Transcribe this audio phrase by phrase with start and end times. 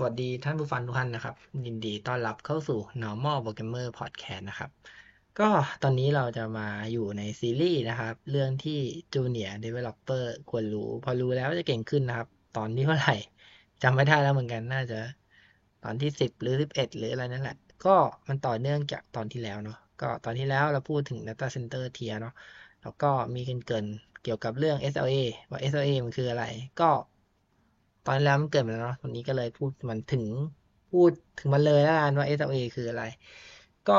[0.00, 1.34] สวัสดีท่านผู้ฟังทุกท่านนะครับ
[1.66, 4.70] ยินดีต้อนรับเข้าสู่ Normal Programmer Podcast นะครับ
[5.38, 5.48] ก็
[5.82, 8.80] ตอนนี้เราจะมาอยู่ในซีรีส์นะครับ เรื่องที่
[9.14, 13.14] Junior Developer ควรรู้ พอรู้แล้วจะเก่งขึ้นนะครับ ตอนที่เท่าไหร่
[13.82, 15.00] จำไม่ได้แล้วเหมือนกันน่าจะ
[15.84, 17.96] ตอนที่สิบหรือสิบเอ็ดหรืออะไรนั่นแหละ ก็
[18.28, 22.34] มันต่อเนื่องจากตอนที่แล้วเนาะก็ตอนที่แล้วเราพูดถึง Data Center Tier เนาะ
[22.82, 25.16] แล้วก็มีเกินๆเกี่ยวกับเรื่อง SLA
[25.50, 26.44] ว่า SLA มันคืออะไร
[26.80, 26.90] ก็
[28.10, 30.24] ตอนแล้วมันเกิดมาแล้วเนาะตอนนี้ก็เลยพูดมันถึง
[30.90, 33.04] พูดถึงมันเลยแล้วกันว่า SLA คืออะไร
[33.88, 33.98] ก็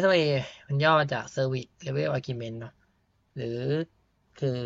[0.00, 0.22] SLA
[0.66, 2.74] มันย่อมาจาก Service Level Agreement เนาะ
[3.36, 3.58] หรือ
[4.40, 4.58] คือ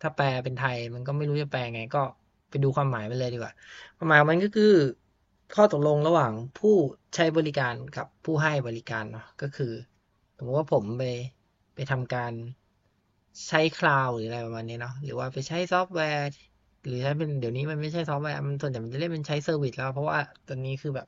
[0.00, 2.02] ถ้าแปลเป็นไทยมันก็ไม่รู้จะแปลไง ก็
[2.50, 3.52] ไปดูความหมายมันเลยดีกว่า
[3.96, 4.72] ความหมายมันก็คือ
[5.54, 6.74] ข้อตกลงระหว่างผู้
[7.14, 9.72] ใช้บริการกับผู้ให้บริการเนาะก็คือ
[10.36, 11.02] สมมติว่าผมไป
[11.74, 12.32] ไปทำการ
[13.48, 16.26] ใช้ cloud หรืออะไรประมาณนี้เนาะหรือว่าไปใช้ซอฟต์แวร์
[16.86, 20.18] หรือถ้าเป็นเดี๋ยวนี้มันไม่ใช่ซอฟต์แวร์มันส่วนใหญ่มันจะเรียกเป็นใช้ service แล้ว เพราะว่า
[20.48, 21.06] ตอนนี้คือแบบ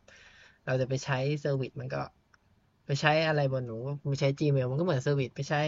[0.66, 2.02] เราจะไปใช้ service มันก็
[2.86, 3.76] ไปใช้อะไรบนหนู
[4.10, 5.62] ไปใช้ Gmail มันก็เหมือน service ไปใช้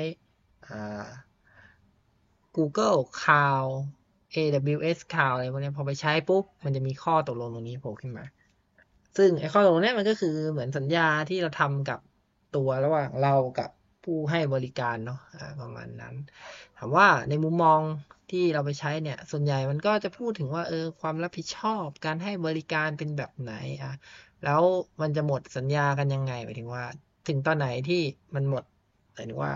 [0.69, 1.07] อ่า
[2.57, 3.71] Google Cloud
[4.35, 8.25] AWS Cloud อะไรพวกนี้พอไปใช้ปุ๊บมันจะมีข้อตกลงตรงนี้โผล่ขึ้นมา
[9.17, 11.99] ซึ่งไอ้ข้อตกลงนี้มันก็คือเหมือนสัญญาที่เราทำกับ
[12.57, 13.71] ตัวระหว่างเรากับ
[14.05, 15.21] ผู้ให้บริการเนาะ
[15.61, 16.15] ประมาณนั้น
[16.79, 17.81] ถามว่าในมุมมอง
[18.31, 23.93] ที่เราไปใช้เนี่ย ส่วนใหญ่มันก็จะพูดถึงว่าเออความรับผิดชอบการให้บริการเป็นแบบไหนอะ
[24.45, 24.63] แล้ว
[25.01, 26.85] มันจะหมดสัญญากันยังไงหมายถึงว่า
[27.29, 28.01] ถึงตอนไหนที่
[28.35, 28.65] มันหมด
[29.15, 29.53] หมายถึงว่า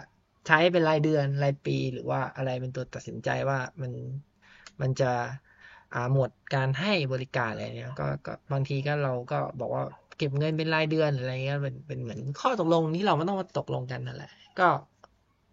[0.47, 3.92] ใช้เป็นรายเดือนรายปีหรือว่าอะไรเป็นตัวตัดสินใจว่ามัน
[4.81, 5.11] มันจะ
[6.14, 9.84] หมดการให้บริการอะไรเนี่ยก็ก็บางทีก็เราก็บอกว่า
[10.19, 14.69] เก็บเงินเป็นรายเดือนอะไรเงี้ยเป็นเป็นเหมือนข้อตกลงที่เราไม่ต้องมาตกลงกันนั่นแหละ ก็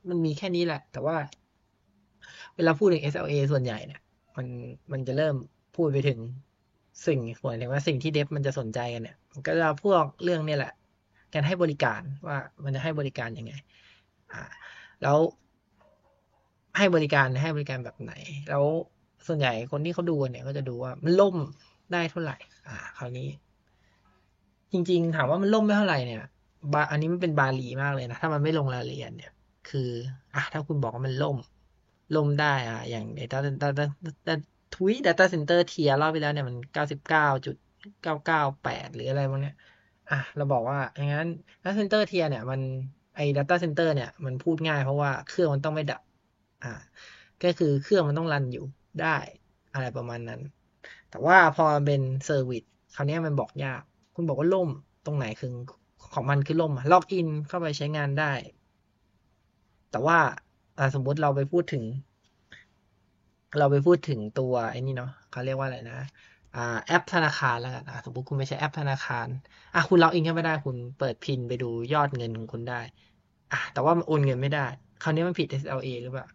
[0.09, 1.15] มันมีแค่นี้แหละ แต่ว่า
[2.59, 4.01] เวลาพูดถึง SLA ส่วนใหญ่เนี่ย
[4.37, 4.47] มัน
[4.91, 5.35] มันจะเริ่ม
[5.75, 6.19] พูดไปถึง
[7.07, 10.73] สิ่งหมายถึงว่าสิ่งที่เดฟมันจะสนใจกันเนี่ยมันก็จะพวกเรื่องนี่แหละ
[11.33, 13.53] การให้บริการว่ามันจะให้บริการยังไง
[14.33, 14.43] อ่า
[15.01, 15.17] แล้ว
[16.77, 18.13] ให้บริการให้บริการแบบไหน
[18.49, 18.63] แล้ว
[19.27, 21.35] ส่วนใหญ่คนที่เขาดูเนี่ยก็จะดูว่ามันล่ม
[21.93, 22.37] ได้เท่าไหร่
[22.67, 23.27] อ่า คราวนี้
[24.71, 26.23] จริง ๆ ถามว่ามันล่มไม่เท่าไหร่เนี่ย
[26.73, 29.31] บาอันนี้มันเป็นบาลีมากเลยนะ ถ้ามันไม่ลงรายละเอียดเนี่ย
[29.69, 29.89] คือ
[30.35, 31.37] อะถ้าคุณบอกว่ามันล่ม
[32.15, 34.33] ล่มได้อะอย่าง Data Data
[34.73, 37.55] ทวีต Data Center เทียรอบไปแล้วเนี่ยมันเก้าสิบเก้าจุด
[38.03, 39.55] เก้าเก้าแปดหรืออะไรพวกเนี้ย
[40.09, 41.27] อะเราบอกว่าอย่างนั้น
[41.63, 42.61] Data Center เทียเนี่ยมัน
[43.15, 46.01] ไอ้ Data Center เนี่ยมันพูดง่ายเพราะว่าเครื่องมันต้องไม่ดับ
[46.63, 46.73] อ่า
[47.43, 48.65] ก็คือเครื่องมันต้องรันอยู่
[49.01, 49.17] ได้
[49.73, 50.41] อะไรประมาณนั้น
[51.09, 52.63] แต่ว่าพอเป็น service
[52.95, 53.81] คราวนี้มันบอกยาก
[54.15, 54.69] คุณบอกว่าล่ม
[55.05, 55.51] ตรงไหนคือ
[56.13, 58.31] ของมันคือล่ม login เข้าไปใช้งานได้
[59.91, 60.19] แต่ว่า
[60.95, 61.83] สมมุติเราไปพูดถึง
[63.57, 65.95] เราไปพูดถึงตัวไอ้นี่เนาะเขาเรียกว่าอะไรนะ
[66.53, 69.27] อ่าแอปธนาคารแล้วกันสมมติคุณไม่ใช้แอปธนาคาร
[69.73, 72.81] อะคุณล็อกอินเข้าไม่ได้คุณเปิดพินไปดูยอดเงินของคุณได้
[73.51, 74.59] อะแต่ว่ามันโอนเงินไม่ได้
[74.99, 76.25] คราวนี้มันผิด SLA หรือเปล่า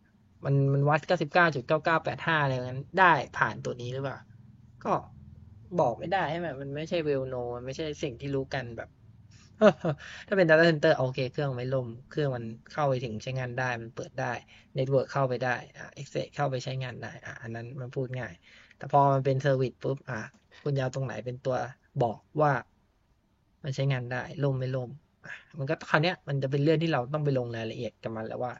[0.44, 4.18] มันมันวัด 99.9985 อะไรนั้นได้ผ่านตัวนี้หรือเปล่า
[4.84, 4.92] ก็
[5.80, 8.88] บอกไม่ได้ใช่ไหมมันไม่ใช่เวลโนมันไม่ใช่สิ่งที่รู้กันแบบ
[10.28, 14.32] ถ้าเป็น Data Center โอเค เครื่องไม่ล่ม เครื่องมันเข้าไปถึงใช้งานได้ มันเปิดได้
[14.76, 18.32] Network เข้าไปได้อ่า Access เข้าไปใช้งานได้อ่าอันนั้นมันพูดง่าย
[18.76, 20.14] แต่พอมันเป็นเซอร์วิสปุ๊บอ่า
[20.62, 21.56] คุณยาวตรงไหนเป็นตัว
[22.02, 22.52] บอกว่า
[23.62, 24.90] มันใช้งานได้ล่มไม่ล่ม
[25.58, 28.52] มันก็คราวนี้ยมันจะเป็นเรื่องที่เราต้องไปลงรายละเอียดกับมันแล้วว่า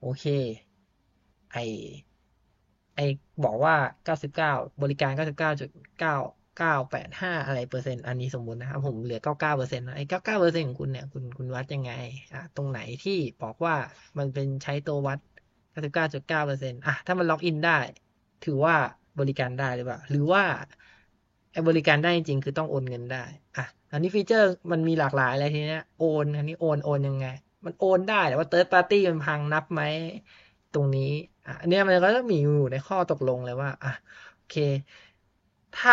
[0.00, 0.24] โอเค
[1.52, 1.56] ไอ
[2.94, 2.98] ไอ
[3.44, 3.74] บอกว่า
[4.04, 4.50] 99
[4.82, 6.14] บริการ 99.9
[6.58, 11.92] 985อะไรเปอร์เซ็นต์อันนี้สมมุตินะครับ ผมเหลือ99เก้าเปอร์เซ็นต์ไอ้99เปอร์เซ็นต์ของคุณเนี่ยคุณคุณวัดยังไง
[12.34, 13.74] อะตรงไหนที่บอกว่า
[14.18, 15.18] มันเป็นใช้ตัววัด
[15.74, 17.78] 99.9เก้าจุดเก้าเปอร์เซ็นต์อะถ้ามัน login ได้
[18.44, 18.74] ถือว่า
[19.20, 20.42] บริการได้หรือเปล่า หรือว่า
[21.52, 23.24] ไอ้บริการได้จริงคือต้องโอนเงินได้
[23.56, 27.26] อะอันนี้ feature มันมีหลากหลายอะไรทีเนี้ยโอนอันนี้โอนโอนยังไง
[27.64, 29.82] มันโอนได้แต่ว่า third party มันพังนับไหม
[30.74, 31.10] ตรงนี้
[31.46, 33.92] อะอันนี้มันก็จะมีอยู่ในข้อตกลงเลยว่าอะ
[34.34, 34.54] โอเค
[35.74, 35.92] ถ้า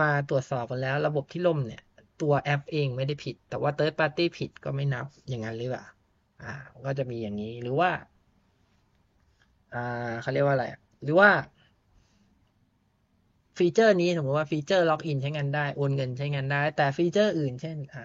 [0.00, 1.80] มาตรวจสอบกันแล้วระบบที่ล่มเนี่ย
[2.18, 5.84] ตัวแอปเองไม่ได้ผิด แต่ว่า third party ผิดก็ไม่นับอย่างนั้นหรือเปล่า
[6.40, 6.46] อ่า
[6.84, 7.90] ก็จะมีอย่างนี้หรือว่า
[9.72, 9.78] อ่า
[10.20, 10.66] เขาเรียกว่าอะไร
[11.02, 11.30] หรือว่า
[13.58, 18.00] feature นี้สมมติว่า feature login ใช้งานได้โอนเงินใช้งานได้ แต่ feature อื่นเช่น อ่า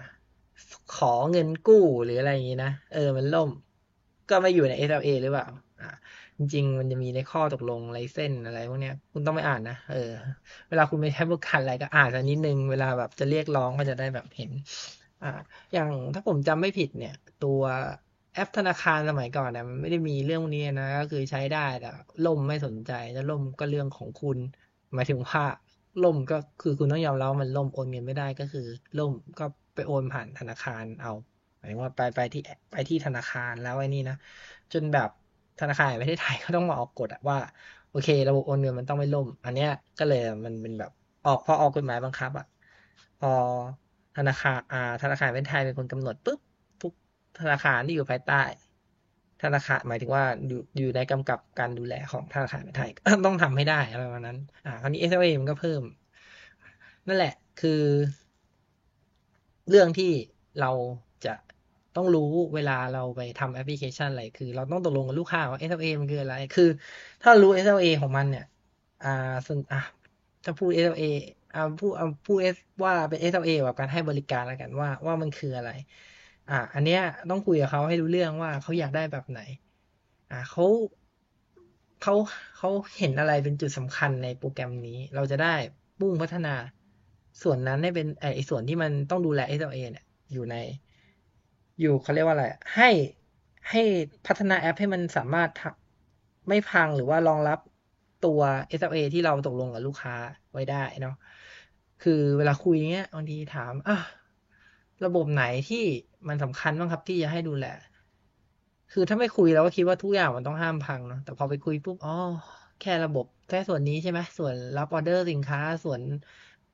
[0.90, 3.50] ขอเงินกู้หรืออะไรอย่างนี้นะ เออมันล่ม
[4.28, 5.69] ก็ไม่อยู่ใน SLA หรือเปล่าอ่า
[6.40, 9.96] จริง ๆ มันจะมีในข้อตกลง license อะไรพวกเนี้ย คุณต้องไปอ่านนะเออ
[10.68, 14.50] เวลาคุณไปใช้บริการอะไรก็อ่านสักนิดนึงเวลาแบบจะเรียกร้องก็จะได้แบบเห็น
[15.22, 15.28] อ่า
[15.72, 17.60] อย่างถ้าผมจำไม่ผิดเนี่ย ตัว
[18.34, 21.88] แอปธนาคารสมัยก่อนเนี่ยมันไม่ได้มีเรื่องนี้นะ ก็คือใช้ได้แต่
[22.24, 24.38] ล่มไม่สนใจแล้วล่มก็เรื่องของคุณ
[24.94, 25.42] หมายถึงว่า
[26.02, 28.66] ล่มก็คือคุณต้องยอมรับมันล่มโอนเงินไม่ได้ก็คือ
[28.98, 29.44] ล่มก็
[29.74, 31.10] ไปโอนผ่านธนาคารเอา
[31.58, 32.40] หมายว่าไปไปที่
[32.70, 34.16] ไปที่ธนาคารแล้วไอ้นี่นะ
[34.72, 35.08] จนแบบ
[35.58, 37.36] ธนาคารแห่งประเทศไทยก็ต้องมาออกกฎว่า
[37.90, 39.68] โอเค ระบบโอนเงินมันต้องไม่ล่ม อันเนี้ย
[39.98, 40.90] ก็เลยมันเป็นแบบ
[41.24, 42.46] ออกพอออกกฎหมายบังคับอะ
[43.18, 43.28] พอ
[44.16, 46.40] ธนาคารอ่า ธนาคารแห่งประเทศไทยเป็นคนกำหนดปุ๊บ
[46.80, 46.92] ทุก
[47.40, 48.42] ธนาคารที่อยู่ภายใต้
[49.42, 52.90] ธนาคารหมายถึงว่าอยู่อยู่ในกำกับการดูแลของธนาคารแห่งประเทศไทย
[53.26, 55.82] ต้องทำให้ได้อะไรประมาณนั้น อ่าคราวนี้ SLA มันก็เพิ่ม
[57.06, 57.82] นั่นแหละคือ
[59.68, 60.12] เรื่องที่
[60.60, 60.70] เรา
[62.00, 62.22] ต้องรู้
[62.54, 66.64] เวลาเราไปทำแอปพลิเคชันอะไร คือ เราต้องตกลงกับลูกค้าว่า SLA มันคืออะไร คือ
[67.22, 68.42] ถ้ารู้ SLA ของมันเนี่ย
[69.00, 69.08] อ่า
[69.46, 69.78] ส่วนอะ
[70.44, 71.02] ถ้าพูด SLA
[71.52, 72.38] อ่าพูดอ่าพูด
[72.84, 75.68] ว่าเป็น SLA แบบการให้บริการแล้วกันว่าว่ามันคืออะไร
[76.48, 76.98] อ่า อันเนี้ย
[77.30, 79.38] ต้องคุยกับเขาให้รู้เรื่องว่าเขาอยากได้แบบไหน
[80.30, 80.62] อ่าเขา
[82.00, 82.14] เขา
[82.56, 85.54] เขาเห็นอะไรเป็นจุดสำคัญในโปรแกรมนี้ เราจะได้
[86.00, 86.54] มุ่งพัฒนา
[87.42, 90.54] ส่วนนั้นให้เป็นไอ้ส่วนที่มันต้องดูแล SLA เนี่ยอยู่ใน
[91.80, 92.46] อยู่เขาเรียกว่าอะไร
[92.76, 92.88] ให้
[93.70, 93.82] ให้
[94.26, 95.50] พัฒนาแอปให้มันสามารถ
[96.48, 97.58] ไม่พังหรือว่ารองรับ
[98.26, 98.40] ตัว
[98.78, 100.14] SLA ที่เราตกลงกับลูกค้า
[100.52, 101.14] ไว้ได้เนาะ
[102.02, 103.98] คือเวลาคุยเงี้ยบางทีถามอะ
[105.04, 105.84] ระบบไหนที่
[106.28, 107.66] มันสำคัญบ้างครับที่จะให้ดูแล
[108.92, 112.16] คือถ้าไม่คุยเราก็คิดว่าทุกอย่างมันต้องห้ามพังเนาะแต่พอไปคุยปุ๊บอ๋อ
[112.80, 116.00] แค่ระบบแค่ส่วนนี้ใช่ไหมส่วนรับออเดอร์สินค้าส่วน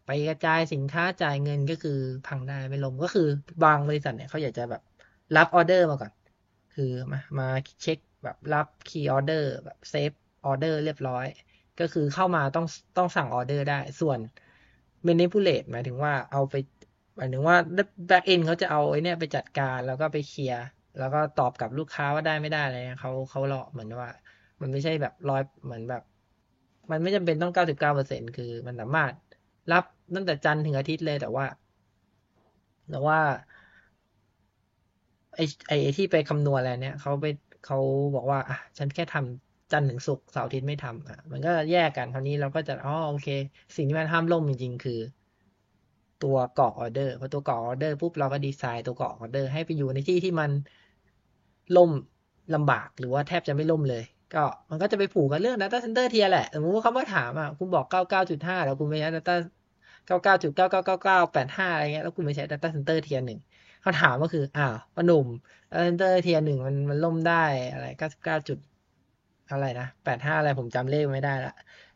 [0.07, 3.27] ไปกระจายสินค้าจ่ายเงินก็คือพังได้ไม่ลงก็คือ
[3.65, 4.83] บางบริษัทเนี่ยเขาอยากจะแบบ
[5.37, 6.13] รับออเดอร์มาก่อน
[6.75, 7.49] คือมามา
[7.83, 10.11] เช็คแบบรับ key ออเดอร์แบบ save
[10.47, 11.27] ออเดอร์เรียบร้อย
[11.81, 14.19] ก็คือเข้ามาต้องต้องสั่งออเดอร์ได้ ส่วน
[15.07, 16.55] manipulate หมายถึงว่าเอาไป
[17.17, 17.57] หมายถึงว่า
[18.11, 20.65] back end เขาจะเอาไอ้นี่ไปจัดการแล้วก็ไปเคลียร์
[20.99, 24.11] แล้วก็ตอบกับลูกค้าว่าได้ไม่ได้อะไรเขาเขาหลอกเหมือนว่า
[24.61, 26.03] มันไม่ใช่แบบร้อยเหมือนแบบ
[26.91, 29.13] มันไม่จำเป็นต้องเก้าสิบเก้าเปอร์เซ็นคือมันสามารถ
[29.73, 29.85] รับ
[30.15, 31.47] ตั้งแต่จันทร์ถึงอาทิตย์เลยแต่ว่า
[32.91, 33.19] แต่ว่า
[35.37, 37.27] ไอ้ไอที่ไปคำนวณอะไรเนี่ยเขาไป
[37.65, 37.79] เขา
[38.15, 43.29] บอกว่าอะฉันแค่ทำจันทร์ถึงศุกร์เสาร์อาทิตย์ไม่ทำอะมันก็แยกกันคราวนี้เราก็จะอ๋อโอเค
[43.77, 45.01] สิ่งที่มันห้ามล่มจริงๆ คือ
[46.23, 50.51] ตัวกรอกออเดอร์พอตัวกรอกออเดอร์ปุ๊บเราก็ดีไซน์ตัวกรอกออเดอร์ให้ไปอยู่ในที่ที่มัน
[51.77, 51.91] ล่ม
[52.55, 54.03] ลำบากหรือว่าแทบจะไม่ล่มเลย
[54.35, 59.35] ก็มันก็จะไปผูกกับเรื่อง Data Center เทียแหละสมมติว่าเขามาถามอะคุณบอก 99.5 แล้วคุณไม่ใช้ Data
[60.09, 63.39] 99.999985อะไรเงี้ยแล้วคุณไม่ใช้ Data Center เทียหนึ่ง
[63.87, 65.27] เขาถามก็คืออ้าวปนุ่ม
[65.71, 67.87] Data Center เทียหนึ่งมันมันล่มได้อะไร
[68.19, 68.59] 99จุด
[69.51, 71.55] อะไรนะ85อะไรผมจำเลขไม่ได้ละ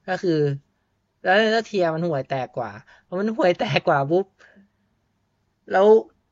[0.08, 0.38] ก็คือ
[1.22, 2.70] แล้วแล้วเทียมันห่วยแตกกว่า
[3.06, 4.26] พอมันห่วยแตกกว่าปุ๊บ
[5.72, 5.87] แล้ว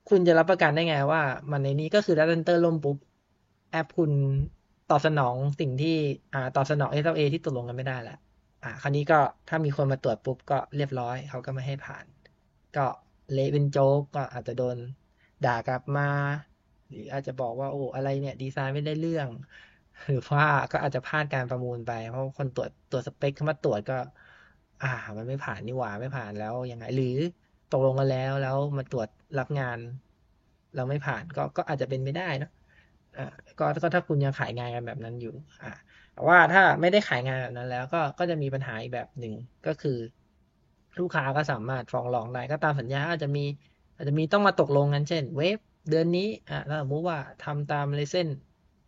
[0.08, 2.96] คุณจะรับประกันได้ไงว่า มันในนี้ก็คือ Data Center ล่มปุ๊บ
[3.70, 4.12] แอปคุณ
[4.90, 5.96] ตอบสนองสิ่งที่
[6.34, 8.18] อ่าตอบสนอง SLA ที่ตกลงกันไม่ได้แหละ
[8.64, 9.18] อ่าคราวนี้ก็
[9.48, 12.04] ถ้ามีคนมาตรวจปุ๊บก็เรียบร้อย เขาก็ไม่ให้ผ่าน
[12.76, 12.86] ก็
[13.32, 14.76] เละเป็นโจ๊กก็อาจจะโดน
[15.42, 16.02] ด่ากลับมา
[16.88, 19.28] หรืออาจจะบอกว่าโอ้อะไรเนี่ย ดีไซน์ไม่ได้เรื่อง
[20.04, 23.94] หรือว่าก็อาจจะพลาดการประมูลไป เพราะคนตรวจตรวจสเปคเข้ามาตรวจก็
[24.80, 24.86] อ่า
[25.18, 27.06] มันไม่ผ่านนี่หว่าไม่ผ่านแล้วยังไง หรือ
[27.70, 29.08] ตกลงกันแล้วแล้วมาตรวจ
[29.38, 29.78] รับงาน
[30.74, 32.48] เราไม่ผ่านก็ก็อาจจะเป็นไม่ได้นะ
[33.16, 33.22] อ่า
[33.58, 35.30] ก็ก็ถ้าคุณยังขายงานกันแบบนั้นอยู่
[35.60, 35.68] อ่า
[36.12, 39.90] แต่ว่าถ้าไม่ได้ขายงานแบบนั้นแล้ว ก็ก็จะมีปัญหาอีกแบบหนึ่งก็คือ
[40.98, 43.40] ลูกค้าก็สามารถฟ้องร้องได้ก็ตามสัญญาอาจจะมี
[43.98, 45.58] อาจจะมีต้องมาตกลงกันเช่น เวฟ
[45.90, 48.28] เดือนนี้อ่าถ้าสมมติว่าทำตามเลเส้น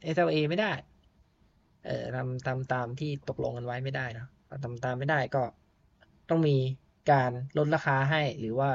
[0.03, 0.73] SLA ไม่ได้
[1.85, 4.27] เอ่อทำตามตามที่ตกลงกันไว้ไม่ได้นะ
[4.65, 5.43] ทำตามไม่ได้ก็
[6.29, 6.57] ต้องมี
[7.11, 8.71] การลดราคาให้หรือว่า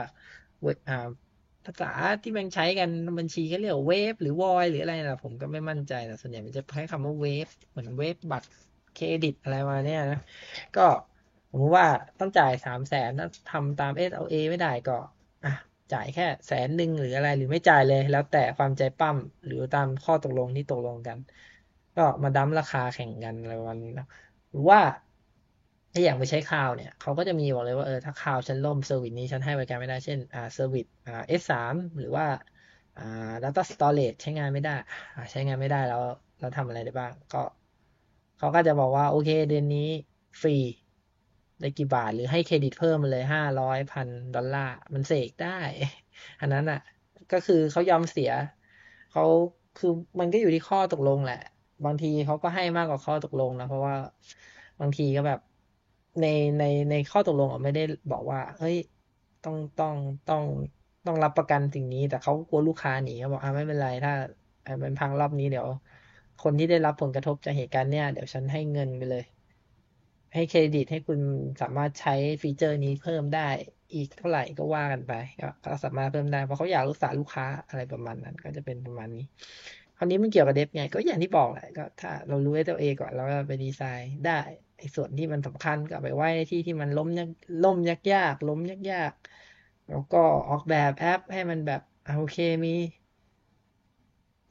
[0.90, 1.08] อ่า
[1.66, 1.92] ภาษา
[2.24, 2.90] ที่มันใช้กัน
[3.20, 8.48] บัญชีเขาเรียก waive หรือ void หรืออะไรนะผมก็ไม่มั่นใจแต่ส่วนใหญ่มันจะใช้คำว่า waive เหมือน waive บัตร
[8.94, 10.18] เครดิตอะไรมาเนี่ยนะ
[10.76, 10.82] ก็
[11.50, 11.88] สมมติว่า
[12.20, 14.94] ต้องจ่ายสามแสนถ้าทำตาม SLA ไม่ได้ก็
[15.44, 15.50] อะ
[15.92, 21.18] จ่ายแค่แสนหนึ่งหรืออะไรหรือไม่จ่ายเลย แล้วแต่ความใจป้ำหรือตามข้อตกลงที่ตกลงกัน
[21.96, 24.06] ก็มา dump ราคาแข่งกันอะไรวันนี้นะ
[24.52, 24.80] หรือว่า
[25.94, 32.26] ถ้าอยากไปใช้ cloud เนี่ยเขาก็จะมีบอกเลยว่าเออถ้า cloud ฉันล่ม service นี้ฉันให้บริการไม่ได้เช่นอ่า service อ่า S3 หรือว่า
[32.96, 33.02] อ่า
[33.44, 34.72] data storage ใช้งานไม่ได้
[35.32, 36.02] ใช้งานไม่ได้แล้ว
[36.40, 37.38] เราทำอะไรได้บ้าง ก็
[38.38, 39.80] เขาก็จะบอกว่าโอเค เดือนนี้
[40.42, 40.52] ฟรี
[41.60, 45.50] ได้กี่บาท หรือให้เครดิตเพิ่มมาเลยห้าร้อยพันดอลลาร์ มันเสกได้
[46.40, 46.78] อันนั้นอะ
[47.32, 48.30] ก็คือเขายอมเสีย
[49.10, 49.24] เขา
[49.76, 51.36] คือมันก็อยู่ที่ข้อตกลงแหละ
[51.86, 53.96] บางทีเขาก็ให้มากกว่าข้อตกลงนะ เพราะว่า
[54.80, 55.40] บางทีก็แบบ
[56.20, 56.26] ใน
[56.58, 57.82] ในในข้อตกลงไม่ได้
[58.12, 58.76] บอกว่า เฮ้ย
[59.44, 59.96] ต้องต้อง
[60.28, 60.44] ต้อง
[61.06, 64.12] ต้องรับประกันสิ่งนี้ แต่เขากลัวลูกค้าหนีเขาบอกอ่าไม่เป็นไร ถ้า
[64.84, 65.68] มันพังรอบนี้เดี๋ยว
[66.40, 69.24] คนที่ได้รับผลกระทบจากเหตุการณ์เนี้ยเดี๋ยวฉันให้เงินไปเลย
[70.36, 71.20] ให้เครดิตให้คุณ
[71.62, 73.50] สามารถใช้ฟีเจอร์นี้เพิ่มได้
[73.94, 75.14] อีกเท่าไหร่ก็ว่ากันไป
[75.66, 79.26] ก็สามารถเพิ่มได้เพราะเขาอยากรักษาลูกค้าอะไรประมาณนั้น ก็จะเป็นประมาณนี้
[79.98, 84.40] คราวนี้มันเกี่ยวกับเดฟไง ก็อย่างที่บอกแหละก็ถ้าเรารู้ตัวเองก่อนเราก็ไปดีไซน์ได้
[84.78, 87.30] ไอ้ส่วนที่มันสำคัญก็ไปไว้ในที่ที่มันล้มยาก
[87.64, 89.14] ล้มยากยากล้มยากยาก
[89.88, 90.18] แล้วก็
[90.50, 92.70] ออกแบบแอปให้มันแบบโอเคมี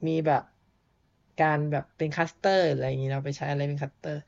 [0.07, 0.43] มีแบบ
[1.41, 4.19] การแบบเป็น cluster อะไรอย่างนี้เราไปใช้อะไรเป็น cluster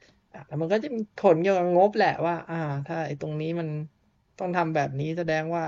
[0.48, 2.56] แล้วมันก็จะมีผลเกี่ยวกับงบแหละว่า อ่า
[2.86, 3.70] ถ้าไอ้ตรงนี้มัน
[4.38, 5.64] ต้องทำแบบนี้แสดงว่า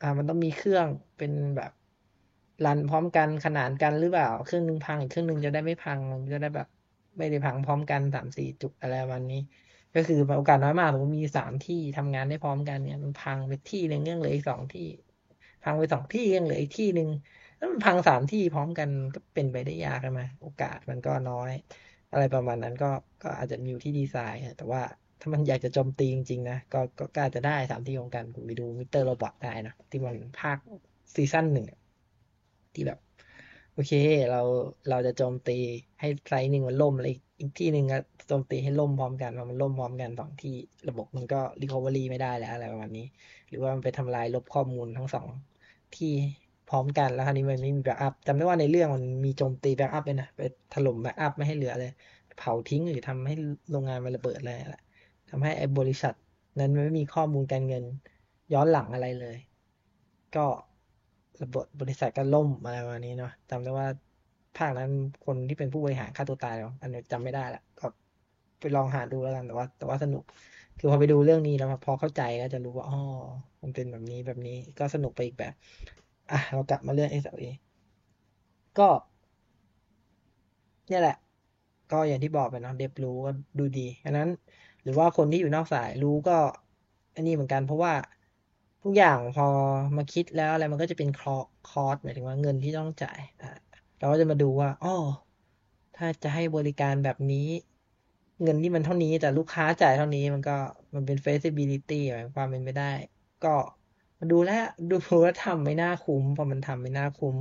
[0.00, 1.70] อ่า มันต้องมีเครื่องเป็นแบบ
[2.64, 6.66] run พร้อมกันขนานกันหรือเปล่า เครื่องนึงพังอีกเครื่องนึงจะได้ไม่พังมันจะได้แบบ
[7.18, 9.36] ไม่ได้พังพร้อมกันสามสี่จุดอะไรวันนี้
[9.94, 14.80] ก็คือโอกาสน้อยมากสมมติมีสามที่ทำงานได้พร้อมกันเนี่ยมันพังไปที่หนึ่งเรื่องเหลืออีกสองที่
[15.62, 17.08] พังไปสองที่ยังเหลืออีกที่หนึ่ง
[17.56, 21.50] แล้วมันพังสามที่พร้อมกันก็เป็นไปได้ยากใช่ไหมโอกาสมันก็น้อย
[22.12, 22.90] อะไรประมาณนั้นก็
[23.22, 24.82] ก็อาจจะมีอยู่ที่ดีไซน์แต่ว่า
[25.20, 30.58] ถ้ามันอยากจะโจมตีจริงๆนะ ก็ก็กล้าจะได้สามที่ของกันผมไปดูมิเตอร์โรบอทได้นะที่มันภาค
[31.14, 31.66] ซีซั่นหนึ่ง
[32.74, 32.98] ที่แบบ
[33.72, 33.92] โอเค
[34.30, 34.40] เรา
[34.88, 35.58] เราจะโจมตี
[36.00, 37.08] ให้ site หนึ่งมันล่มอะไร
[37.40, 37.98] อีกที่หนึ่งก็
[38.28, 40.54] โจมตีให้ล่มพร้อมกันพอมันล่มพร้อมกันสองที่
[40.88, 43.06] ระบบมันก็ recovery ไม่ได้แล้วอะไรประมาณนี้
[43.48, 45.28] หรือว่ามันไปทำลายลบข้อมูลทั้งสอง
[45.94, 46.12] ที่
[46.70, 50.40] พร้อมกันแล้วคราวนี้มันไม่มี backup จำได้ว่าในเรื่องมันมีโจมตี backup เลยนะไป
[50.74, 51.90] ถล่ม backup ไม่ให้เหลือเลย
[52.38, 53.34] เผาทิ้งหรือทำให้
[53.70, 54.82] โรงงานมันระเบิดอะไรแหละ
[55.30, 56.14] ทำให้ไอ้บริษัท
[56.58, 57.84] นั้นไม่มีข้อมูลการเงิน
[58.52, 59.36] ย้อนหลังอะไรเลย
[60.36, 60.46] ก็
[61.42, 63.86] ระเบิดบริษัทก็ล่มอะไรประมาณนี้เนาะจำได้ว่า
[64.56, 64.90] ภาคนั้น
[65.26, 67.86] คนที่เป็นผู้บริหารฆ่าตัวตายแล้วอันนี้จำไม่ได้ละก็
[68.60, 70.24] ไปลองหาดูแล้วกันแต่ว่า แต่ว่าสนุก
[70.78, 72.98] คือพอไปดูเรื่องนี้แล้วพอเข้าใจก็จะรู้ว่าอ๋อ
[73.62, 75.54] มันเป็นแบบนี้แบบนี้ ก็สนุกไปอีกแบบ
[76.30, 77.46] อะเรากลับมาเรื่อง SLA
[78.74, 78.88] ก็
[80.88, 81.16] เนี่ยแหละ
[81.92, 84.28] ก็อย่างที่บอกไปเนาะเด็บรู้ก็ดูดีอันนั้น
[84.82, 86.38] หรือว่าคนที่อยู่นอกสายรู้ก็
[87.14, 87.92] อันนี้เหมือนกันเพราะว่า
[88.82, 89.46] ทุกอย่างพอ
[89.96, 91.36] มาคิดแล้วอะไรมันก็จะเป็นคอ
[91.68, 93.48] คอร์สหมายถึงว่าเงินที่ต้องจ่ายอ่า
[93.98, 94.94] เราก็จะมาดูว่าอ๋อ
[95.96, 97.48] ถ้าจะให้บริการแบบนี้
[98.42, 100.56] เงินที่มันเท่านี้แต่ลูกค้าจ่ายเท่านี้มันก็
[100.94, 102.92] มันเป็น feasibility หมายความเป็นไปได้
[103.44, 103.54] ก็
[104.30, 104.56] ดูแล้ว
[104.90, 107.36] ดูว่าทำไม่น่าคุ้มพอมันทำไม่น่าคุ้ม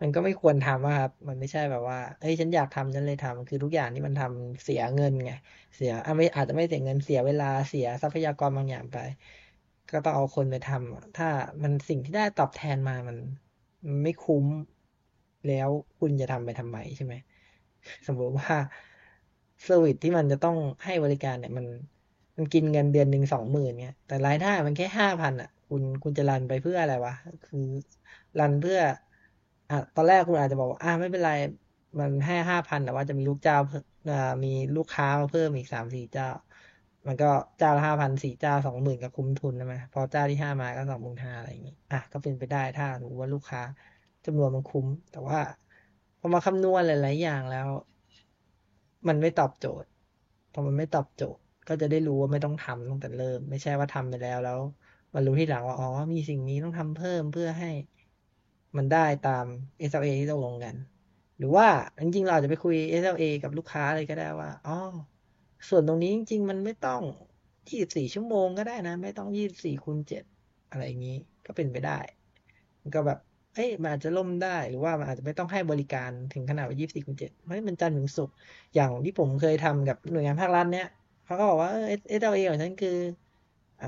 [0.00, 5.30] มันก็ไม่ควรทำครับ มันไม่ใช่แบบว่าเฮ้ยฉันอยากทำฉันเลยทำคือทุกอย่างที่มันทำเสียเงินไง
[5.74, 8.96] เสียอะไม่อาจจะไม่เสียเงินเสียเวลาเสียทรัพยากรบางอย่างไป
[9.90, 11.26] ก็ต้องเอาคนไปทำถ้า
[11.62, 13.18] มันสิ่งที่ได้ตอบแทนมามัน
[13.86, 14.46] มันไม่คุ้ม
[15.46, 17.14] แล้วคุณจะทำไปทำไมใช่ไหม
[18.06, 18.48] สมมติว่า
[19.64, 21.66] เซอร์วิสที่มันจะต้องให้บริการเนี่ย มัน
[22.36, 27.58] มันกินเงินเดือนหนึ่งสองหมื่นเนี่ยแต่รายได้มันแค่ห้าพันอะ คุณคุณจะรันไปเพื่ออะไรวะ คือ
[28.38, 28.78] รันเพื่อ
[29.68, 31.30] อะตอนแรกคุณอาจจะบอกว่าอ่าไม่เป็นไร
[31.98, 33.54] มันให้ห้าพันแต่ว่าจะมีลูกเจ้า
[34.44, 36.24] มีลูกค้ามาเพิ่มอีกสามสี่เจ้า
[37.06, 37.26] มันก็
[37.58, 43.60] เจ้าละห้าพันสี่เจ้าสองหมื่นก็คุ้มทุนใช่ไหมพอเจ้าที่ห้ามาก็สองหมื่นห้าอะไรอย่างนี้อะก็เป็นไปได้ถ้ารู้ว่าลูกค้า
[44.24, 45.38] จำนวนมันคุ้ม แต่ว่า
[46.18, 47.68] พอมาคำนวณหลาย ๆ อย่างแล้ว
[49.08, 49.88] มันไม่ตอบโจทย์
[50.52, 54.60] พอมันไม่ตอบโจทย์ ก็จะได้รู้ว่าไม่ต้องทำตั้งแต่เริ่ม ไม่ใช่ว่าทำไปแล้วแล้ว
[55.18, 57.70] มารู้ที่หลังว่าอ๋อมีสิ่งนี้ต้องทำเพิ่มเพื่อให้
[58.76, 59.46] มันได้ตาม
[59.90, 60.74] SLA ที่ตกลงกัน
[61.38, 61.68] หรือว่า
[62.02, 64.76] จริงๆ เราจะไปคุย SLA กับลูกค้าเลยก็ได้ว่าอ๋อ
[65.68, 67.02] ส่วนตรงนี้จริง ๆ มันไม่ต้อง
[67.70, 71.98] 24 ชั่วโมงก็ได้นะ ไม่ต้อง 24คูณ7อะไรอย่างนี้ก็เป็นไปได้
[72.82, 73.18] มันก็แบบ
[73.54, 78.34] เอ้ยมันอาจจะล่มได้หรือว่ามันอาจจะไม่ต้องให้บริการถึงขนาดว่า24คูณ7เพราะมันจันทร์ถึงศุกร์
[78.74, 80.86] อย่างที่ผมเคยทำกับหน่วยงานภาครัฐเนี้ย
[81.24, 81.70] เขาก็บอกว่า
[82.20, 82.98] SLA ของฉันคือ
[83.82, 83.86] อ่า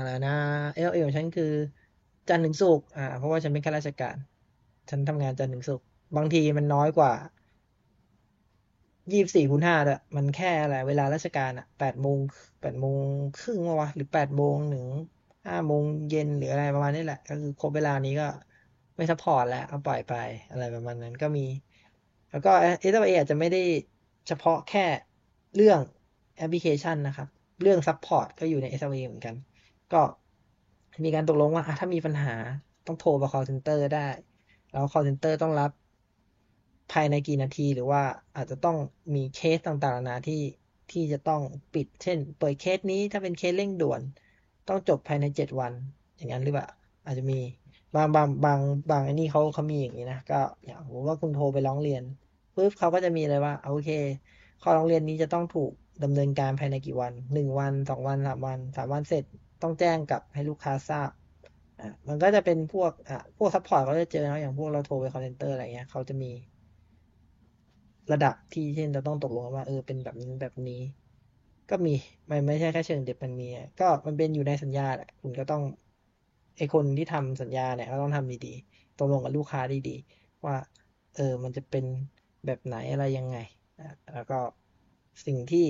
[0.00, 0.30] อะไรนะ
[0.74, 1.44] SLA ของฉันคือ
[2.28, 4.16] จันทร์ถึงศุกร์อ่า เพราะว่าฉันเป็นข้าราชการ
[4.90, 7.12] ฉันทำงานจันทร์ถึงศุกร์บางทีมันน้อยกว่า
[9.12, 12.18] ยี่บสี่คูณห้าอะมันแค่อะไร เวลาราชการอะแปดโมง
[12.60, 13.04] แปดโมง
[13.36, 14.86] ครึ่งวะหรือแปดโมงถึง
[15.46, 18.24] ห้าโมงเย็นหรืออะไรประมาณนี้แหละ ก็คือครบเวลานี้ก็
[18.96, 20.12] ไม่ support แล้วเอาปล่อยไป
[20.50, 21.46] อะไรประมาณนั้นก็มี
[22.30, 23.58] แล้วก็ SLA อาจจะไม่ได้
[24.28, 24.80] เฉพาะแค่
[25.54, 25.80] เรื่อง
[26.36, 27.28] แอปพลิเคชันนะครับ
[27.60, 29.34] เรื่อง support ก็อยู่ใน SLA เหมือนกัน
[29.92, 30.02] ก็
[31.04, 32.34] มีการตกลงว่าถ้ามีปัญหา
[32.86, 34.06] ต้องโทรไป call center ได้
[34.70, 35.70] แล้ว call center ต้องรับ
[36.92, 38.02] ภายในกี่นาทีหรือว่า
[38.36, 38.76] อาจจะต้อง
[39.14, 40.42] มีเคสต่างๆนานาที่
[40.90, 41.40] ที่จะต้อง
[41.74, 44.02] ปิด เช่น เปิดเคสนี้ถ้าเป็นเคสเร่งด่วน
[44.68, 45.72] ต้องจบภายในเจ็ดวัน
[46.16, 46.66] อย่างนั้นหรือเปล่า
[47.06, 47.38] อาจจะมี
[47.94, 52.02] บางบางบางบางอันนี้เขาเขามีอย่างนี้นะ ก็อย่างผมว่าคุณโทรไปร้องเรียน
[52.54, 53.88] ปุ๊บเขาก็จะมีเลยว่าโอเค
[54.62, 55.70] ข้อร้องเรียนนี้จะต้องถูก
[56.02, 59.24] ดำเนินการภายในกี่วันหนึ่งวันสองวันสามวันสามวันเสร็จ
[59.62, 61.10] ต้องแจ้งกับให้ลูกค้าทราบ
[61.80, 66.30] อะมันก็จะเป็นพวกอะพวก support เขาจะเจอนะอย่างพวกเราโทรไป call center อะไรเงี้ยเขาจะมี
[68.12, 70.80] ระดับที่เช่นจะต้องตกลงว่า เออเป็นแบบนี้แบบนี้
[71.70, 71.94] ก็มี
[72.30, 73.48] มันไม่ใช่แค่เชิง dev มันมี
[73.80, 75.62] ก็มันเป็นอยู่ในสัญญาแหละคุณก็ต้อง
[76.56, 80.56] ไอคนที่ทำสัญญาเนี่ยก็ต้องทำดีๆตกลงกับลูกค้าดีๆว่า
[81.16, 81.84] เออมันจะเป็น
[82.46, 83.36] แบบไหนอะไรยังไง
[84.14, 84.38] แล้วก็
[85.26, 85.66] สิ่งที่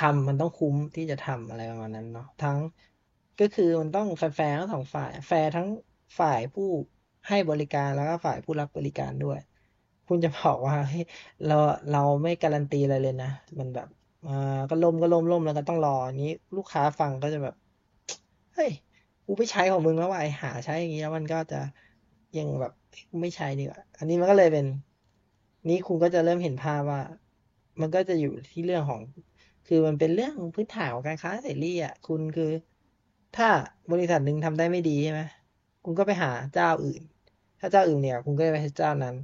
[0.00, 2.58] ทำมันต้องคุ้มที่จะทำอะไรประมาณนั้นเนาะทั้ง
[3.40, 5.68] ก็คือมันต้องแฟร์ทั้งสองฝ่าย แฟร์ทั้ง
[6.18, 6.68] ฝ่ายผู้
[7.28, 9.38] ให้บริการแล้วก็ฝ่ายผู้รับบริการด้วย
[10.08, 11.04] คุณจะบอกว่าเฮ้ย
[11.46, 11.58] เรา
[11.92, 13.88] เราไม่การันตีอะไรเลยนะ มันแบบ
[14.26, 17.54] อ่าก็ล่มก็ล่มล่มแล้วก็ต้องรออนี้ลูกค้าฟังก็จะแบบ
[18.54, 18.70] เฮ้ย
[19.26, 21.56] กูไม่ใช้ของมึงแล้วว่าไอหาใช้อย่างนี้แล้วมันก็จะ
[22.36, 22.72] ยังแบบ
[23.20, 24.66] ไม่ใช้ดีกว่าอันนี้มันก็เลยเป็น
[25.68, 27.00] นี้คุณก็จะเริ่มเห็นภาพว่า
[27.80, 29.00] มันก็จะอยู่ที่เรื่องของ
[29.68, 32.50] คือมันเป็นเรื่องพื้นฐานของการค้าเสรีอะ คุณคือ
[33.36, 33.48] ถ้า
[33.92, 35.20] บริษัทหนึ่งทำได้ไม่ดีใช่ไหม
[35.84, 37.02] คุณก็ไปหาเจ้าอื่น
[37.60, 39.16] ถ้าเจ้าอื่นเนี่ย คุณก็ไปใช้เจ้านั้น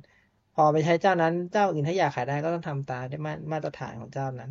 [0.54, 4.50] พอไปใช้เจ้านั้น เจ้าอื่นถ้าอยากขายได้ก็ต้องทำตามได้มามาตรฐานของเจ้านั้น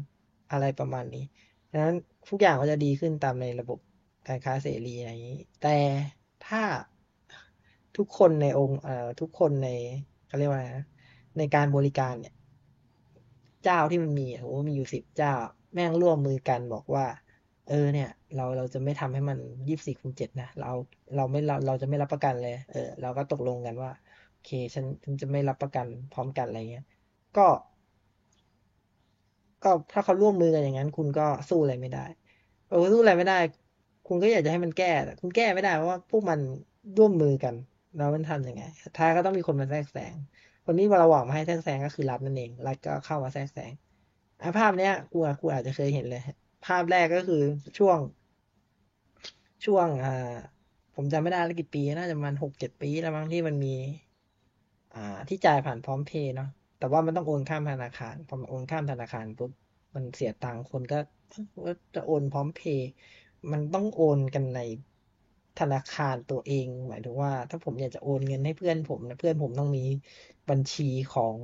[0.52, 1.26] อะไรประมาณนี้
[1.72, 1.96] ดังนั้น
[2.30, 3.80] ทุกอย่างก็จะดีขึ้นตามในระบบ
[4.28, 5.78] การค้าเสรีอะไรอย่างนี้ แต่
[6.48, 6.62] ถ้า
[7.98, 9.70] ทุกคนในองค์เอ่อทุกคนใน
[10.28, 10.86] เขาเรียกว่าไนะ
[11.38, 12.34] ในการบริการเนี่ย
[13.64, 15.34] เจ้าที่มันมีโอ้มีอยู่สิบเจ้า
[15.74, 17.06] แม่งร่วมมือกันบอกว่า
[17.66, 19.38] เออเนี่ย เราเราจะไม่ทำให้มัน
[19.68, 20.68] ยี่สิบสี่คูณเจ็ดนะเรา
[21.16, 23.90] เราไม่เราเราจะไม่รับประกันเลย เออ เราก็ตกลงกันว่า
[24.32, 26.84] โอเคฉันฉันจะไม่รับประกันพร้อมกันอะไรเงี้ย
[27.36, 27.42] ก็
[29.64, 32.06] ก็ถ้าเขาร่วมมือกันอย่างนั้น คุณก็สู้อะไรไม่ได้
[32.68, 33.36] เออสู้อะไรไม่ได้
[34.06, 36.40] คุณก็อยากจะให้มันแก้แต่คุณแก้ไม่ได้เพราะว่าพวกมัน
[36.98, 37.56] ร่วมมือกัน
[37.96, 38.62] แล้วมันทำยังไง
[38.96, 40.16] ท้ายก็ต้องมีคนมาแทรกแซง
[40.66, 43.72] คนนี้เราหวังมาให้แทรกแซงก็คือรัฐนั่นเอง รัฐก็เข้ามาแทรกแซง
[44.58, 46.22] ภาพเนี้ยกูกูอาจจะเคยเห็นเลย
[46.66, 47.42] ภาพแรกก็คือ
[47.78, 48.00] ช่วง
[49.66, 50.12] ช่วงอ่า
[50.96, 53.76] ผมจำไม่ได้แล้วกี่ปี น่าจะมันหกเจ็ดปีแล้วมั้งที่มันมี
[54.94, 59.52] อ่า ที่จ่ายผ่านพร้อมเพย์เนาะแต่ว่ามันต้องโอนข้ามธนาคารพอมันโอนข้ามธนาคารปุ๊บ
[59.96, 61.00] มันเสียตังค์คนก็
[61.64, 62.88] ว่าจะโอนพร้อมเพย์
[63.52, 64.60] มันต้องโอนกันใน
[65.60, 69.86] ธนาคารตัวเองหมายถึงว่า ถ้าผมอยากจะโอนเงินให้เพื่อนผมนะเพื่อนผมต้องมี
[70.50, 71.38] บัญชีของ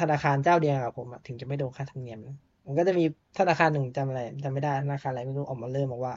[0.00, 2.18] ธนาคารเจ้าเดียวกับผมถึงจะไม่โดนค่าธรรมเนียม
[2.66, 3.04] มันก็จะมี
[3.38, 6.14] ธนาคารหนึ่งจำอะไรจำไม่ได้ธนาคารอะไรไม่รู้ออกมาเริ่มบอกว่า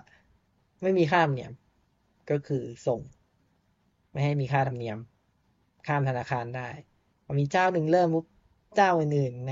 [0.82, 1.52] ไม่มีค่าธรรมเนียม
[2.30, 3.00] ก็คือส่ง
[4.12, 4.98] ไม่ให้มีค่าธรรมเนียม
[5.88, 6.69] ข้ามธนาคารได้
[7.26, 8.26] พอมีเจ้าหนึ่งเริ่มปุ๊บ
[8.76, 9.50] เจ้าอื่นๆใ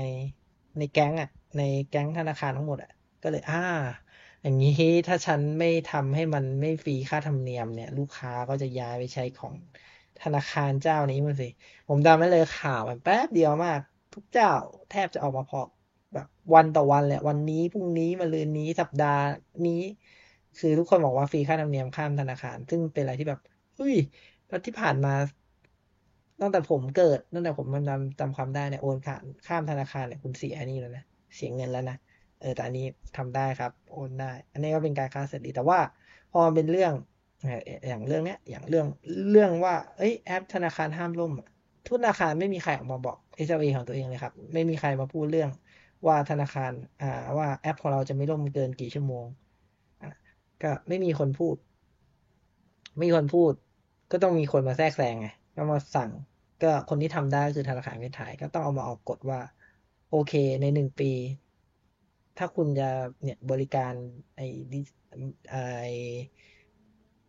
[0.78, 2.90] ในแก๊งอะ ในแก๊งธนาคารทั้งหมดอะ
[3.22, 3.58] ก็เลย อ่า
[4.42, 4.70] อย่างนี้
[5.06, 9.54] ถ้าฉันไม่ทำให้มันไม่ฟรีค่าธรรมเนียมเนี่ย ลูกค้าก็จะย้ายไปใช้ของ
[10.20, 11.46] ธนาคารเจ้านี้มันสิ
[11.88, 13.80] ผมจำไม่เลยข่าวมันแป๊บเดียวมาก
[14.14, 14.50] ทุกเจ้า
[14.90, 15.60] แทบจะออกมาพอ
[16.14, 19.22] แบบวันต่อวันแหละ วันนี้พรุ่งนี้มาลืนนี้สัปดาห์
[19.66, 19.80] นี้
[20.58, 23.40] คือทุกคนบอกว่าฟรีค่าธรรมเนียมข้ามธนาคาร ซึ่งเป็นอะไรที่แบบ
[23.76, 23.96] เฮ้ย
[24.48, 25.14] แล้วที่ผ่านมา
[26.40, 31.04] ตั้งแต่ผมเกิดตั้งแต่ผมมันจำจำความได้เนี่ยโอนข้ามข้ามธนาคารเนี่ยคุณเสียนี่แล้วนะ
[31.36, 31.96] เสียเงินแล้วนะ
[32.40, 35.78] เออแต่อันนี้ทำได้ครับ โอนได้ อันนี้ก็เป็นการค้าเสรีแต่ว่า
[36.32, 36.92] พอมันเป็นเรื่อง
[37.88, 38.86] อย่างเรื่องเนี้ยอย่างเรื่อง
[39.30, 41.32] เรื่องว่า เอ้ยแอปธนาคารห้ามล่ม
[41.86, 45.50] ทุกธนาคารไม่มีใครออกมาบอก เอเอของตัวเองเลยครับ ไม่มีใครมาพูดเรื่อง
[46.06, 47.06] ว่าธนาคารอ่า
[47.38, 49.26] ว่าแอปของเราจะไม่ล่มเกินกี่ชั่วโมง
[50.62, 51.56] ก็ไม่มีคนพูด
[52.96, 53.52] ไม่มีคนพูด
[54.10, 56.10] ก็ต้องมีคนมาแทรกแซงไงก็มาสั่ง
[56.62, 59.40] ก็คนที่ทำได้คือธนาคารแห่งประเทศไทย ก็ต้องเอามาออกกฎว่า
[60.08, 61.10] โอเคในหนึ่งปี
[62.38, 62.88] ถ้าคุณจะ
[63.22, 63.94] เนี่ยบริการ
[64.36, 64.44] ไอ้
[65.50, 65.54] ไอ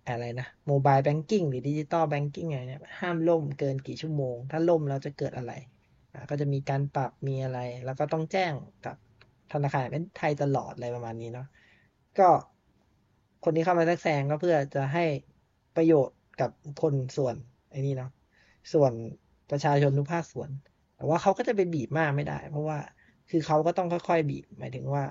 [0.08, 5.52] อะไรนะ mobile banking หรือ digital banking อะไรเนี่ยห้ามล่มเกินกี่ชั่วโมง ถ้าล่มแล้วจะเกิดอะไร
[6.30, 8.54] ก็จะมีการปรับมีอะไร แล้วก็ต้องแจ้ง
[8.86, 8.96] กับ
[9.52, 11.48] ธนาคารเป็นไทยตลอดอะไรประมาณนี้เนาะ
[12.20, 12.30] ก็
[13.44, 15.06] คนที่เข้ามาแทรกแซงก็เพื่อจะให้
[15.76, 17.36] ประโยชน์กับคนส่วน
[17.72, 18.12] ไอ้นี่เนาะ
[18.74, 18.94] ส่วน
[19.52, 20.50] ประชาชนทุกภาคส่วน
[20.96, 22.78] แต่ว่าเขาก็จะไปบีบมากไม่ได้ เพราะว่า
[23.30, 25.04] คือเขาก็ต้องค่อยๆบีบ หมายถึงว่า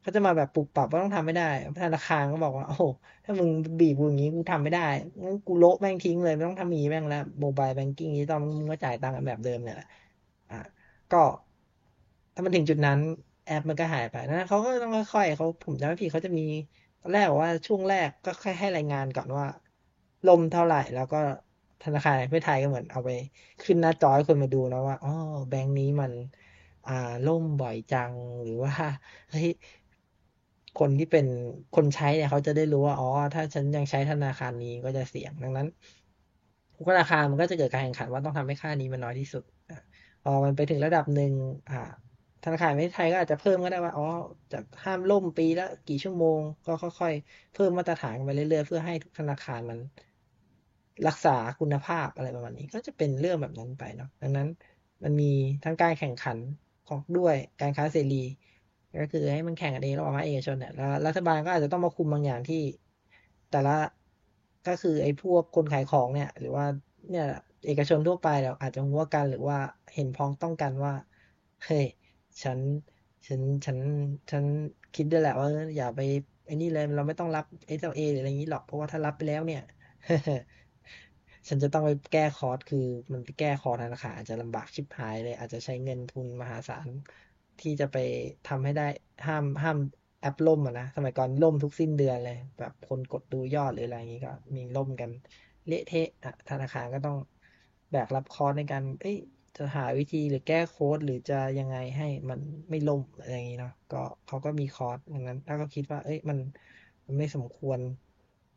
[0.00, 1.42] เขาจะมาแบบปรับปรับว่าต้องทำไม่ได้
[1.82, 2.74] ธนาคารก็บอกว่าโอ้
[3.24, 4.80] ถ้ามึงบีบกูอย่างนี้กูทำไม่ได้
[5.24, 9.86] งั้นกูโละแม่งทิ้งเลยไม่ต้องทำมีแม่งแล้วโมบายแบงกิ้งนี้ตองมึงก็จ่ายตังค์แบบเดิมเนี่ยแหละ
[10.48, 10.56] อะ
[11.10, 11.18] ก็
[12.34, 12.98] ถ้ามันถึงจุดนั้น
[13.44, 16.42] แอปมันก็หายไปนะเขาก็ต้องค่อยๆเขาผมจำไม่ผิดเขาจะมี
[17.00, 19.44] ตอนแรกว่าช่วงแรกก็ค่อยให้รายงานก่อนว่า
[20.26, 21.16] ลมเท่าไหร่แล้วก็
[21.82, 23.10] ธนาคารเพื่อไทยก็เหมือนเอาไป
[23.60, 25.10] ขึ้นหน้าจอให้คนมาดูแล้วว่าอ๋อ
[25.48, 26.12] แบงค์นี้มัน
[26.84, 26.92] อ่า
[27.24, 28.72] ล่มบ่อยจังหรือว่า
[29.28, 29.46] เฮ้ย
[30.76, 31.26] คนที่เป็น
[31.72, 35.66] คนใช้เนี่ยเขาจะได้รู้ว่า อ๋อ ถ้าฉันยังใช้ธนาคารนี้ก็จะเสี่ยง ดังนั้น
[36.76, 39.42] ทุกธนาคารมันก็จะเกิดการแข่งขันว่าต้องทำให้ค่านี้มันน้อยที่สุด
[40.22, 41.32] พอมันไปถึงระดับหนึ่ง
[41.68, 41.76] อ่า
[42.44, 44.04] ธนาคารไม่ไทยก็อาจจะเพิ่มก็ได้ว่า อ๋อ
[44.52, 49.78] จากห้ามล่มปีละกี่ชั่วโมง ก็ค่อยๆ เพิ่มมาตรฐานไปเรื่อยๆ เพื่อให้ทุกธนาคารมัน
[51.06, 51.30] รักษา
[51.60, 54.48] คุณภาพอะไรประมาณนี้ ก็จะเป็นเรื่องแบบนั้นไปเนาะ ดังนั้น
[55.04, 55.24] มันมี
[55.64, 56.38] ทั้งการแข่งขัน
[56.84, 58.16] ของด้วยการค้าเสรี
[58.96, 62.56] ก็คือให้มันแข่งกันเองระหว่างภาคเอกชนเนี่ยแล้วรัฐบาลก็อาจจะต้องมาคุมบางอย่างที่
[63.50, 63.72] แต่ละ
[64.64, 66.64] ก็คือไอ้พวกคนขายของเนี่ย หรือว่า
[67.10, 67.24] เนี่ย
[67.66, 69.58] เอกชนทั่วไปเราอาจจะหัวกันหรือว่า
[69.94, 70.92] เห็นพ้องต้องกันว่า
[71.64, 71.84] เฮ้ย
[72.42, 72.60] ฉัน
[73.26, 73.78] ฉันฉัน
[74.30, 74.44] ฉัน
[74.94, 76.00] คิดด้วยแหละว่าอย่าไป
[76.46, 79.60] ไอ้นี่เลยเราไม่ต้องรับ SLA หรืออะไรอย่างนี้หรอกเพราะว่าถ้ารับไปแล้วเนี่ย
[81.48, 82.78] ฉันจะต้องไปแก้คอร์สคือ
[83.12, 86.88] มันไปแก้คอร์สธนาคารอาจจะลำบากชิบหายเลย อาจจะใช้เงินทุนมหาศาล
[87.62, 87.96] ที่จะไป
[88.48, 88.86] ทำให้ได้
[89.26, 89.78] ห้ามห้าม
[90.20, 95.10] แอปล่มอะนะสมัยก่อนล่มทุกสิ้นเดือนเลย แบบคนกดดูยอดหรืออะไรอย่างนี้ก็มีล่มกัน
[95.66, 97.16] เละเทะอะธนาคารก็ต้อง
[97.90, 99.16] แบกรับคอร์สในการเอ้ย
[99.56, 103.96] จะหาวิธีหรือแก้โค้ดหรือจะยังไงให้มันไม่ล่มอะไรอย่างนี้เนาะก็
[104.26, 106.38] เขาก็มีคอร์สดังนั้นถ้าก็คิดว่า เอ้ยมัน
[107.06, 107.78] มันไม่สมควร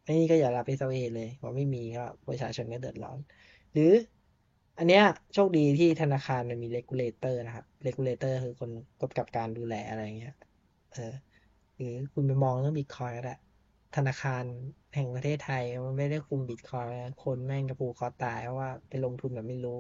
[0.04, 3.20] ไอ้นี่ก็อย่ารับ SLA เวเลยเพราะไม่มีก็ประชาชนก็เดือดร้อน
[3.72, 3.84] หรือ
[4.78, 5.02] อันเนี้ย
[5.34, 10.32] โชคดีที่ธนาคารมันมี regulator นะครับ regulator คือคนกำกับการดูแลอะไรเงี้ย
[10.92, 11.02] เออ
[11.76, 13.34] หรือคุณไปมองเรื่องบิตคอยน์ก็ได้
[13.96, 14.46] ธนาคาร
[14.94, 16.88] แห่งประเทศไทยมันไม่ได้คุมบิตคอยน์
[17.20, 19.72] คนแม่งจะผูกคอตายเพราะว่าไปลงทุนแบบไม่รู้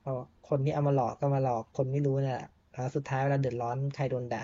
[0.00, 4.40] เพราะคนที่เอามาหลอกก็มาหลอกคนไม่รู้นี่แหละแล้วสุดท้ายเวลาเดือดร้อนใครโดนด่า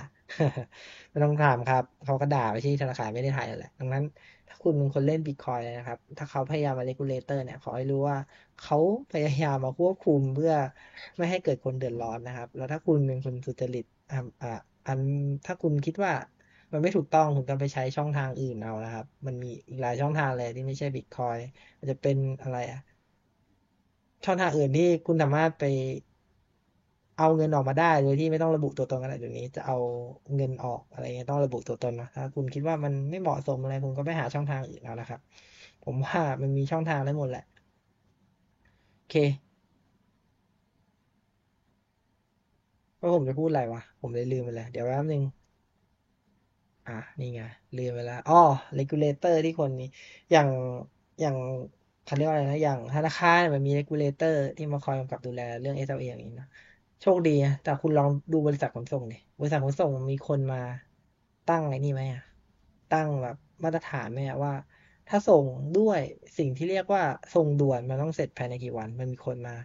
[1.10, 4.04] ไม่ต้องถามครับ เขาก็ด่าไปที่ธนาคารแห่งประเทศไทยแหละดังนั้น
[4.52, 8.18] ถ้าคุณเป็นคนเล่นบิตคอยน์นะครับ ถ้าเขาพยายามมา regulator เนี่ย ขอให้รู้ว่า
[8.58, 8.76] เขา
[9.10, 10.52] พยายามมาควบคุมเพื่อ
[11.16, 14.48] ไม่ให้เกิดคนเดือดร้อนนะครับ แล้วถ้าคุณเป็นคนสุจริตอ่า
[14.86, 15.00] อัน
[15.44, 16.12] ถ้าคุณคิดว่า
[16.72, 21.38] มันไม่ถูกต้องคุณก็ไปใช้ช่องทางอื่นเอานะครับ มันมีอีกหลายช่องทางเลยที่ไม่ใช่บิตคอยน์
[21.76, 22.78] อาจจะเป็นอะไรอะ
[24.24, 25.62] ช่องทางอื่นที่คุณสามารถไป
[27.16, 29.76] เอาเงินออกมาได้โดยที่ไม่ต้องระบุตัวตนอะไรเดี๋ยวนี้ จะเอา
[30.36, 35.20] เงินออกอะไรเงี้ยต้องระบุตัวตนนะถ้าคุณคิดว่ามันไม่เหมาะสมอะไรคุณก็ไปหาช่องทางอื่นแล้วนะครับ
[35.84, 37.42] ผมว่ามันมีช่องทางได้หมดแหละ
[38.96, 39.14] โอเค
[43.00, 45.22] ว่าผมจะพูดอะไรวะผมเลยลืมไปแล้วเดี๋ยวแป๊บนึง
[46.86, 47.40] อะนี่ไง
[47.76, 48.34] ลืมไปแล้วอ๋อ
[48.78, 49.86] regulator ที่คนนี้
[50.30, 50.48] อย่าง
[51.20, 51.36] อย่าง
[52.02, 56.46] เขาเรียกว่าอะไรนะอย่างธนาคารมันมี regulator ที่มาคอยกำกับดูแลเรื่อง SLA อย่างนี้นะ
[57.02, 60.62] โชคดีนะแต่คุณลองดูบริษัทขนส่งดิบริษัทขนส่งมีคนมา
[61.50, 62.22] ตั้งไอ้นี่ไหมอะ
[62.94, 64.52] ตั้งแบบมาตรฐานไหมอะว่า
[65.08, 65.44] ถ้าส่ง
[65.78, 66.00] ด้วย
[66.38, 67.02] สิ่งที่เรียกว่า
[67.34, 69.56] ส่งด่วนมันต้องเสร็จภายในกี่วัน มันมีคนมา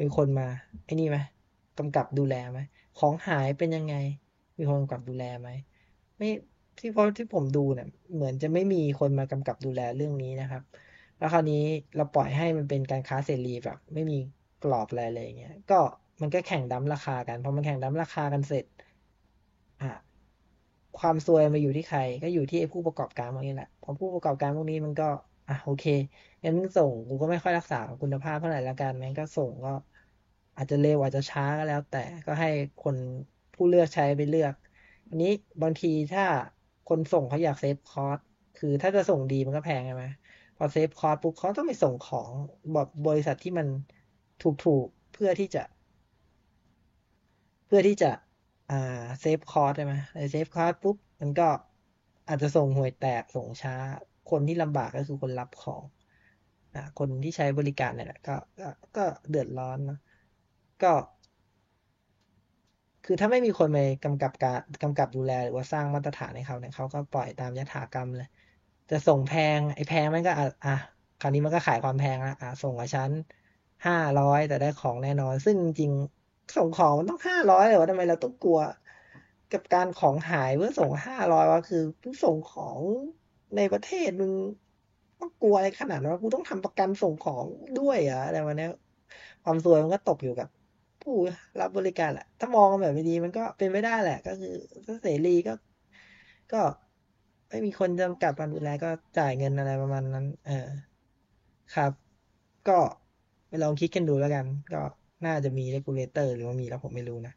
[0.00, 0.46] มีคนมา
[0.84, 1.18] ไอ้นี่ไหม
[1.78, 2.60] กำกับดูแลไหม
[2.98, 3.94] ของหายเป็นยังไง
[4.58, 5.48] มีคนกำกับดูแลไหม
[6.16, 6.28] ไม่
[6.78, 10.62] ที่เพราะที่ผมดูเนี่ยเหมือนจะไม่มีคนมากำกับดูแลเรื่องนี้นะครับ
[11.18, 11.62] แล้วคราวนี้
[11.96, 14.18] เราปล่อยให้มันเป็นการค้าเสรีแบบ ไม่มี
[14.64, 15.80] กรอบอะไรเลยเงี้ยก็
[16.22, 18.64] มันก็แข่งดั้มราคากันพอมันแข่งดั้มราคากันเสร็จ
[19.80, 19.86] อะ
[20.96, 25.04] ความซวยมาอยู่ที่ใคร ก็อยู่ที่ผู้ประกอบการพวกนี้แหละพอผู้ประกอบการพวกนี้มันก็
[25.48, 25.84] อะโอเค
[26.44, 29.70] งั้นส่งกูก็ไม่ค่อยรักษาคุณภาพเท่าไหร่ละกันงั้นก็ส่งก็
[30.56, 32.96] อาจจะเร็วอาจจะช้าก็แล้ว แต่ก็ให้คน
[33.54, 34.54] ผู้เลือกใช้ไปเลือก
[35.08, 35.28] อันนี้
[35.62, 36.22] บางทีถ้า
[36.84, 38.18] คนส่งเขาอยากเซฟคอส
[38.54, 40.04] คือถ้าจะส่งดีมันก็แพงใช่ไหม
[40.56, 42.32] พอ save cost ปุ๊บเขาต้องไปส่งของ
[42.72, 43.66] แบบบริษัทที่มัน
[44.40, 45.60] ถูกๆเพื่อที่จะ
[47.74, 48.10] เพื่อที่จะ
[48.68, 48.74] อ่า
[49.20, 49.94] save cost ใช่ไหม
[50.30, 51.44] save cost ปุ๊บมันก็
[52.28, 53.74] อาจจะส่งห่วยแตกส่งช้า
[54.26, 55.84] คนที่ลำบากก็คือคนรับของ
[56.72, 58.64] อ่าคนที่ใช้บริการเนี่ยแหละก็ก็
[58.96, 59.96] ก็เดือดร้อนนะ
[60.82, 60.88] ก็
[63.04, 68.26] คือถ้าไม่มีคนไปกำกับการกำกับดูแลหรือว่าสร้างมาตรฐานให้เขาเนี่ยเขาก็ปล่อยตามยถากรรมเลย
[68.90, 70.30] จะส่งแพงไอ้แพงมันก็
[70.64, 70.70] อะ
[71.18, 73.12] คราวนี้มันก็ขายความแพงละอะส่งกับฉัน
[73.86, 75.92] ห้าร้อยแต่ได้ของแน่นอน ซึ่งจริง
[76.56, 78.60] ส่งของมันต้องห้าร้อยเลยวะทำไมเราต้องกลัว
[79.52, 82.80] กับการของหายเพื่อส่งห้าร้อยวะคือเพิ่งส่งของ
[83.56, 84.32] ในประเทศมึง
[85.20, 87.44] ต้องกลัวอะไรขนาดนั้นกูต้องทำประกันส่งของ
[87.76, 88.66] ด้วยอะอะไรวันนี้
[89.44, 90.48] ความซวยมันก็ตกอยู่กับ
[91.02, 91.14] ผู้
[91.60, 94.54] รับบริการแหละ ถ้ามองแบบไม่ดีมันก็เป็นไม่ได้แหละ ก็คือ
[94.86, 95.52] ถ้าเสรีก็
[96.52, 96.60] ก็
[97.48, 98.88] ไม่มีคนกำกับการดูแลก็
[99.18, 100.68] จ่ายเงินอะไรประมาณนั้น เออ
[101.74, 101.92] ครับ
[102.68, 102.78] ก็
[103.48, 104.82] ไปลองคิดกันดูแล้วกัน ก็
[105.24, 107.34] น่าจะมี regulator หรือว่ามีแล้วผมไม่รู้นะ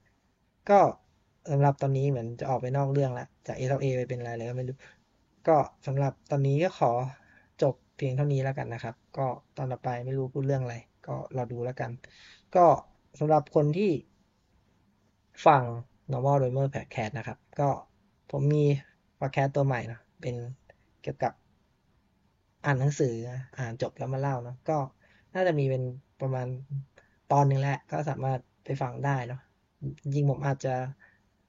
[0.70, 0.80] ก็
[1.52, 4.76] สำหรับตอนนี้เหมือนจะออกไปนอกเรื่องแล้วจาก SLA ไปเป็นอะไรเลยก็ไม่รู้
[5.48, 6.92] ก็สำหรับตอนนี้ก็ขอ
[7.62, 10.76] จบเพียงเท่านี้แล้วกันนะครับ ก็ตอนต่อไปไม่รู้พูดเรื่องอะไร
[11.08, 11.92] ก็รอดูแล้วกัน
[12.56, 12.66] ก็
[13.20, 13.92] สำหรับคนที่
[15.46, 15.64] ฟัง
[16.12, 17.70] normal dreamer podcast นะครับ ก็
[18.32, 18.64] ผมมี
[19.20, 20.36] podcast ตัวใหม่นะเป็น
[21.02, 21.34] เกี่ยวกับ
[22.66, 23.14] อ่านหนังสือ
[23.58, 24.78] อ่านจบแล้วมาเล่านะก็
[25.34, 25.84] น่าจะมีเป็น
[26.22, 26.48] ประมาณ
[27.32, 29.40] ตอนหนึ่งแหละก็สามารถไปฟังได้เนาะ
[30.04, 30.74] จริงผมอาจจะ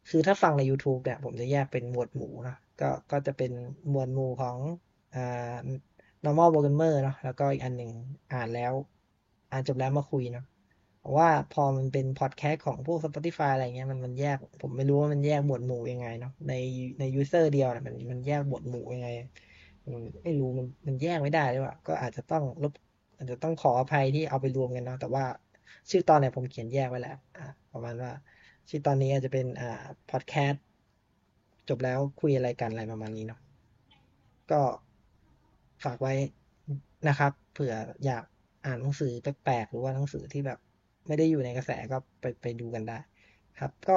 [0.09, 3.53] คือถ้าฟังใน YouTube เนี่ยผมจะแยกเป็นหมวดหมู่นะก็ก็จะเป็น
[3.91, 4.59] หมวดหมู่ของ
[5.15, 5.57] อ่า
[6.25, 7.91] normal programmer เนาะแล้วก็อีกอันหนึ่ง
[8.33, 8.73] อ่านแล้ว
[9.51, 10.45] อ่านจบแล้วมาคุยเนาะ
[11.01, 16.53] เพราะว่าพอมันเป็นพอดแคสต์ของพวก Spotify อะไรเงี้ยมันมันแยก ผมไม่รู้ว่ามันแยกหมวดหมู่ยังไงเนาะใน
[16.99, 19.09] ใน user เดียวนะมันมันแยกหมวดหมู่ยังไง
[20.25, 22.73] ไม่รู้มันมันแยกไม่ได้เลยว่ะก็อาจจะต้องลบ
[23.17, 25.25] อาจจะต้องขออภัยที่เอาไปรวมกันเนาะแต่ว่า
[25.91, 27.13] ชื่อตอนเนี่ยผมเขียนแยกไว้แล้ว
[27.73, 28.11] ประมาณว่า
[28.71, 29.67] ชื่อตอนนี้อาจจะเป็นอ่า
[30.09, 30.63] พอดแคสต์
[31.69, 33.39] จบแล้วคุยอะไรกันอะไรประมาณนี้เนาะ
[34.51, 34.61] ก็
[35.85, 36.13] ฝากไว้
[37.09, 37.75] นะครับ เผื่อ
[38.05, 38.23] อยาก
[38.65, 40.59] อ่านหนังสือแปลกๆหรือว่าหนังสือที่แบบ
[41.07, 42.95] ไม่ได้อยู่ในกระแสก็ไปไปดูกันได้
[43.57, 43.95] ครับ ก็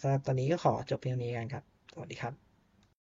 [0.00, 2.41] สำหรับตอนนี้ก็ขอจบเพียงนี้กันครับ สวัสดีครับ